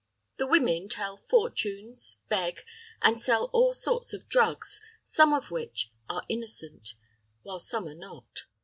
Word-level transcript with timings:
The 0.37 0.47
women 0.47 0.89
tell 0.89 1.15
fortunes, 1.15 2.21
beg, 2.27 2.61
and 3.03 3.21
sell 3.21 3.51
all 3.53 3.71
sorts 3.75 4.13
of 4.13 4.27
drugs, 4.27 4.81
some 5.03 5.31
of 5.31 5.51
which 5.51 5.91
are 6.09 6.25
innocent, 6.27 6.95
while 7.43 7.59
some 7.59 7.87
are 7.87 7.93
not. 7.93 8.45